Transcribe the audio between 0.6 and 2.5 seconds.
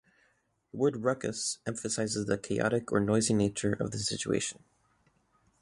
The word "ruckus" emphasizes the